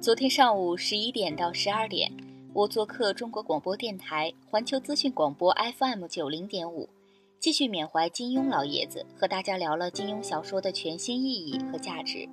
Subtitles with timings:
[0.00, 2.10] 昨天上午十一点到十二点，
[2.54, 6.88] 我做客中国广播电台环球资讯广播 FM 九零点五，
[7.38, 12.26] 继续缅怀金庸老爷子，和大家聊了金庸小说的全新意义和价值。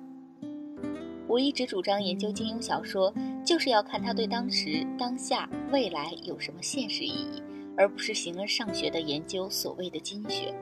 [1.26, 3.12] 我一直主张研究金庸小说，
[3.44, 7.42] 就是要看他对当时、当下、未来有什么现实意义，
[7.76, 10.54] 而不是形而上学的研究所谓的经学。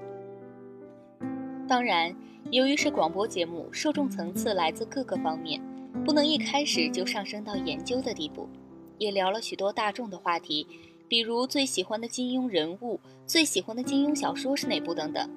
[1.68, 2.12] 当然，
[2.50, 5.62] 由于是广播节目，受众层次来自各个方面。
[6.04, 8.48] 不能一开始就上升到研究的地步，
[8.98, 10.66] 也聊了许多大众的话题，
[11.08, 15.28] 比如最喜欢的金庸人物、最喜欢的金庸小说是哪部等等。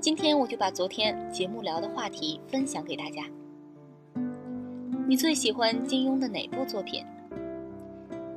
[0.00, 3.24] 今天我就把昨天节目聊的话题分享给大家。
[5.08, 7.04] 你最喜欢金庸的哪部作品？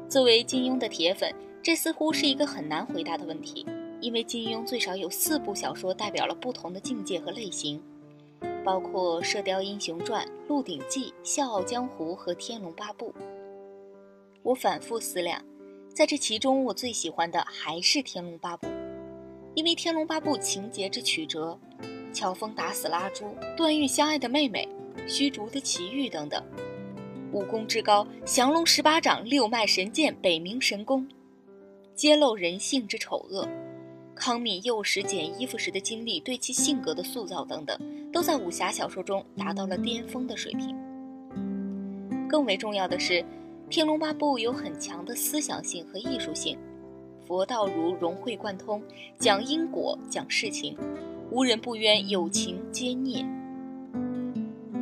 [0.08, 3.66] 作为金庸的铁粉，这似乎是一个很难回答的问题，
[4.02, 7.80] 因为金庸最少有四部小说代表了不同的境界和类型。
[8.70, 13.08] 包括《射雕英雄传》《鹿鼎记》《笑傲江湖》和《天龙八部》。
[14.44, 15.44] 我反复思量，
[15.92, 18.68] 在这其中，我最喜欢的还是《天龙八部》，
[19.56, 21.60] 因为《天龙八部》情节之曲折，
[22.14, 24.70] 乔峰打死拉朱，段誉相爱的妹妹，
[25.08, 26.40] 虚竹的奇遇等等，
[27.32, 31.10] 武功之高，降龙十八掌、六脉神剑、北冥神功，
[31.96, 33.48] 揭露人性之丑恶，
[34.20, 37.80] 康敏幼时捡衣服时的经历对其性格的塑造等等。
[38.12, 40.76] 都在武侠小说中达到了巅峰的水平。
[42.28, 43.14] 更为重要的是，
[43.70, 46.58] 《天龙八部》有很强的思想性和艺术性，
[47.28, 48.82] 佛道儒融会贯通，
[49.20, 50.76] 讲因果，讲事情，
[51.30, 53.24] 无人不冤，有情皆孽。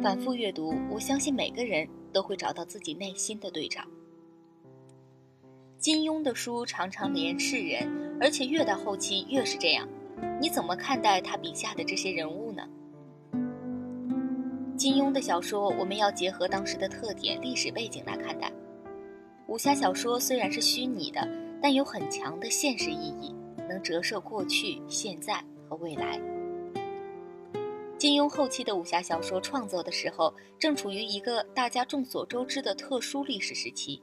[0.02, 3.82] 反复阅读，我相信每个人都会找到自己内心的对照。
[5.80, 9.88] 金庸的书常常连世人，而且越到后期越是这样。
[10.42, 12.64] 你怎么看待他笔下的这些人物呢？
[14.76, 18.52] 金庸的小说，我们要结合当时的特点、历史背景来看待。
[19.48, 21.28] 武侠小说虽然是虚拟的，
[21.62, 23.34] 但有很强的现实意义，
[23.68, 26.20] 能折射过去、现在和未来。
[27.98, 34.00] 金庸后期的武侠小说创作的时候，正处于一个大家众所周知的特殊历史时期，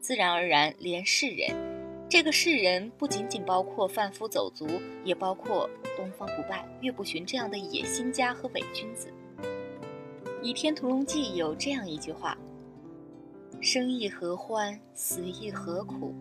[0.00, 1.54] 自然而然，连世人，
[2.10, 4.66] 这个世人不仅仅包括贩夫走卒，
[5.04, 9.12] 也包括东方不败、岳不群这样的野心家和伪君子。
[10.42, 12.38] 《倚天屠龙记》有这样一句话
[13.60, 16.14] ：“生亦何欢，死亦何苦？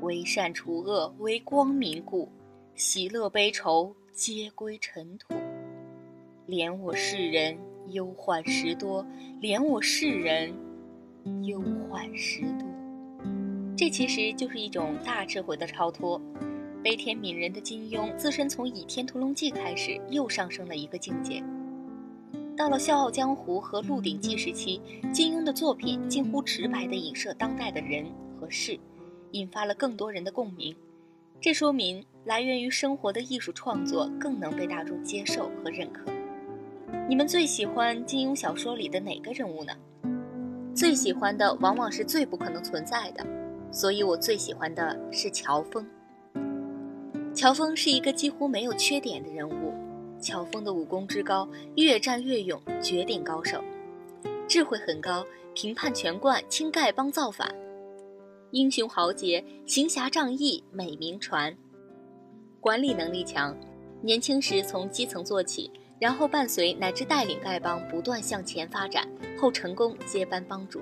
[0.00, 2.28] 为善除恶，为光明故。
[2.74, 5.34] 喜乐悲愁，皆归尘土。
[6.48, 7.56] 怜我世人，
[7.90, 9.06] 忧患时多；
[9.40, 10.52] 怜我世人，
[11.44, 12.66] 忧患时多。”
[13.82, 16.22] 这其实就是一种大智慧的超脱。
[16.84, 21.42] 悲天悯人的金庸，自身从《倚天屠龙记》开始，又上升了一个境界。
[22.56, 24.80] 到了《笑傲江湖》和《鹿鼎记》时期，
[25.12, 28.06] 金庸的作品近乎直白地影射当代的人
[28.38, 28.78] 和事，
[29.32, 30.72] 引发了更多人的共鸣。
[31.40, 36.04] 这说明来源于生活的艺术创作更能被大众接受和认可。
[37.08, 39.72] 你们最喜欢金庸小说里的哪个人物呢？
[40.72, 43.26] 最喜欢的往往是最不可能存在的，
[43.72, 45.84] 所以我最喜欢的是乔峰。
[47.34, 49.72] 乔峰是一个几乎没有缺点的人物。
[50.20, 53.60] 乔峰的武功之高，越战越勇，绝顶高手，
[54.46, 57.52] 智慧很高，平叛权冠，清丐帮造反，
[58.52, 61.56] 英雄豪杰，行侠仗义，美名传。
[62.60, 63.56] 管理能力强，
[64.00, 65.68] 年轻时从基层做起，
[65.98, 70.80] 然后伴随乃至带领丐帮不断向前发展，后成功接班帮主。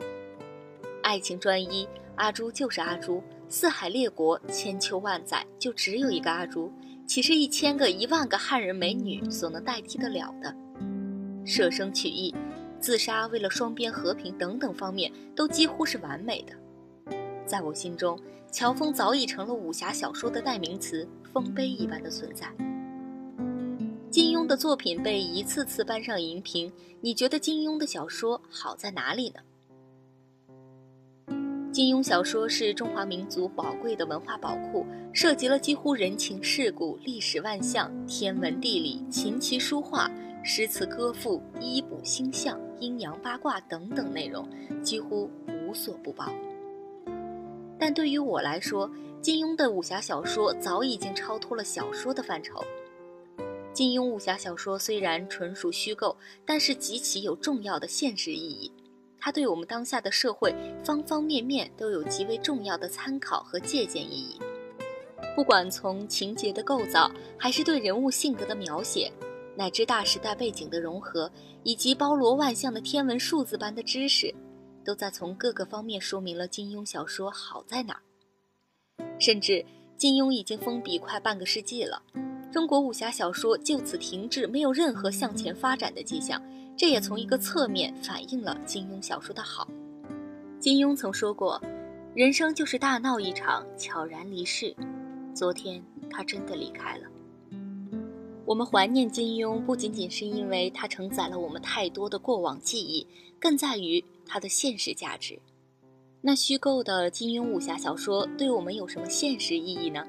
[1.02, 1.88] 爱情专一，
[2.20, 6.70] 阿朱就是阿朱，四海列国，千秋万载，就只有一个阿朱。
[7.06, 10.54] 岂是一千个、一万个汉人美女所能代替得了的？
[11.46, 12.34] 舍生取义、
[12.78, 16.52] 自杀为了双边和平等等方面，都几乎是完美的。
[17.46, 18.20] 在我心中，
[18.52, 22.46] 乔峰早已成了武侠小说的代名词，丰碑一般的存在。
[24.10, 29.40] 金庸的作品被一次次搬上荧屏，你觉得金庸的小说好在哪里呢？
[31.72, 40.10] 金庸小说是中华民族宝贵的文化宝库，涉及了几乎人情世故、历史万象、天文地理、琴棋书画、
[40.42, 44.48] 诗词歌赋、医卜星象、阴阳八卦等等内容，
[44.82, 46.32] 几乎无所不包。
[47.78, 48.90] 但对于我来说，
[49.20, 52.60] 金庸的武侠小说早已经超脱了小说的范畴。
[53.72, 58.72] 金庸武侠小说虽然纯属虚构，但是极其有重要的现实意义。
[59.20, 64.40] 它对我们当下的社会方方面面都有极为重要的参考和借鉴意义。
[65.36, 69.12] 不管从情节的构造，还是对人物性格的描写，
[69.54, 71.30] 乃至大时代背景的融合，
[71.62, 74.34] 以及包罗万象的天文数字般的知识，
[74.84, 78.02] 都在从各个方面说明了金庸小说好在哪儿。
[79.18, 79.64] 甚至
[79.96, 82.02] 金庸已经封笔快半个世纪了，
[82.50, 86.42] 中国武侠小说就此停滞，没有任何向前发展的迹象。
[86.76, 89.68] 这也从一个侧面反映了金庸小说的好。
[90.58, 91.62] 金庸曾说过
[92.12, 94.74] ：“人生就是大闹一场，悄然离世。”
[95.32, 97.06] 昨天他真的离开了。
[98.44, 103.06] 我们怀念金庸，不仅仅是因为他承载了我们太多的过往记忆，
[103.38, 105.38] 更在于他的现实价值。
[106.20, 110.04] 那虚构的金庸武侠小说对我们有什么现实意义呢？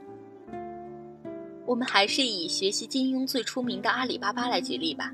[1.72, 5.10] 我们还是以学习金庸最出名的阿里巴巴来举例吧。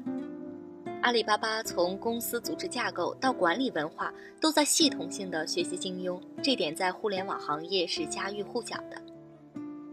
[1.04, 4.12] 阿里巴巴从公司组织架构到管理文化，
[4.42, 9.00] 都在系统性的学习金庸，这点在互联网行业是家喻户晓的。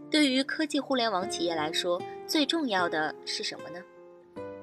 [0.09, 3.79] 对于科技互联网企业来说，最重要的是什么呢？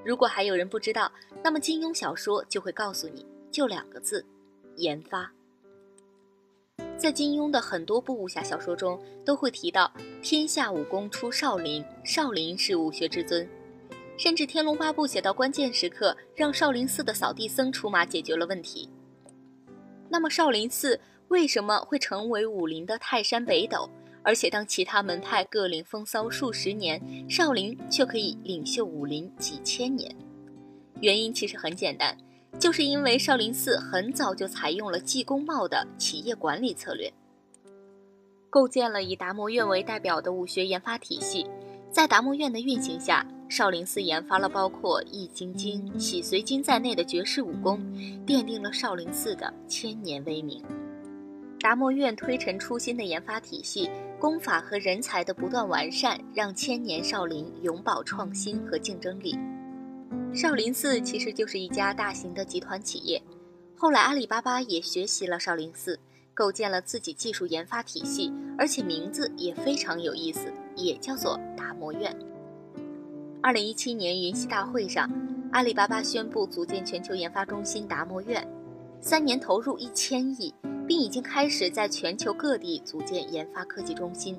[0.04, 1.12] 如果还有人不知道，
[1.44, 4.26] 那么金庸小说就会告诉你，就两个字：
[4.74, 5.30] 研发。
[7.02, 13.44] 在金庸的很多部武侠小说中，都会提到天下武功出少林，少林是武学之尊。
[14.16, 18.88] 甚至《天龙八部》写到关键时刻，让少林寺的扫地僧出马解决了问题。
[20.08, 23.90] 那么少林寺为什么会成为武林的泰山北斗？
[24.22, 30.14] 而且，当其他门派各领风骚数十年，少林却可以领袖武林几千年。
[31.00, 32.16] 原因其实很简单，
[32.58, 37.12] 就是因为少林寺很早就采用了技工帽的企业管理策略，
[38.48, 41.46] 构建了以达摩院为代表的武学研发体系。
[41.90, 47.78] 在达摩院的运行下，少林寺研发了包括《易筋经》《洗髓经》在内的绝世武功，
[48.26, 50.62] 奠定了少林寺的千年威名。
[51.60, 53.90] 达摩院推陈出新的研发体系。
[54.18, 59.36] 功法和人才的不断完善，让千年少林永葆创新和竞争力。
[60.34, 63.22] 少林寺其实就是一家大型的集团企业，
[63.76, 65.98] 后来阿里巴巴也学习了少林寺，
[66.34, 72.16] 构建了自己技术研发体系，而且名字也非常有意思，也叫做达摩院。
[73.42, 75.10] 二零一七年云栖大会上，
[75.52, 78.46] 阿里巴巴宣布组建全球研发中心达摩院，
[79.00, 80.54] 三年投入一千亿。
[80.84, 84.36] 并已经开始在全球各地组建研发科技中心。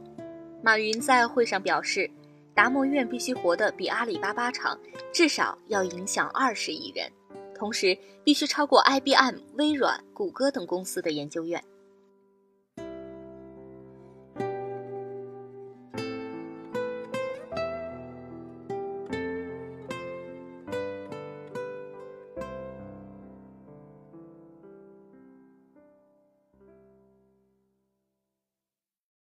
[0.62, 2.10] 马云在会上表示，
[2.56, 4.78] 达摩院必须活得比阿里巴巴长，
[5.12, 7.12] 至少要影响二十亿人，
[7.56, 11.64] 同时必须超过 IBM、微软、谷歌等公司的研究院。